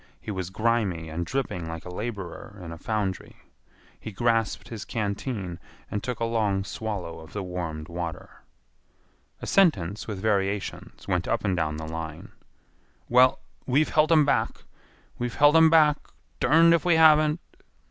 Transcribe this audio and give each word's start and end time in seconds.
He 0.19 0.31
was 0.31 0.49
grimy 0.49 1.09
and 1.09 1.27
dripping 1.27 1.67
like 1.67 1.85
a 1.85 1.93
laborer 1.93 2.59
in 2.63 2.71
a 2.71 2.77
foundry. 2.79 3.35
He 3.99 4.11
grasped 4.11 4.69
his 4.69 4.83
canteen 4.83 5.59
and 5.91 6.01
took 6.03 6.19
a 6.19 6.25
long 6.25 6.63
swallow 6.63 7.19
of 7.19 7.33
the 7.33 7.43
warmed 7.43 7.87
water. 7.87 8.41
A 9.43 9.45
sentence 9.45 10.07
with 10.07 10.19
variations 10.19 11.07
went 11.07 11.27
up 11.27 11.45
and 11.45 11.55
down 11.55 11.77
the 11.77 11.85
line. 11.87 12.31
"Well, 13.09 13.41
we've 13.67 13.89
helt 13.89 14.11
'em 14.11 14.25
back. 14.25 14.63
We've 15.19 15.35
helt 15.35 15.55
'em 15.55 15.69
back; 15.69 15.97
derned 16.39 16.73
if 16.73 16.83
we 16.83 16.95
haven't." 16.95 17.39